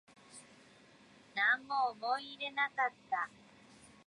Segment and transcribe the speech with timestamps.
[1.35, 3.29] なんも思い入れなかった